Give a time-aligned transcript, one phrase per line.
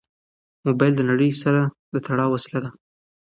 [0.65, 1.61] موبایل د نړۍ سره
[1.93, 2.69] د تړاو وسیله ده.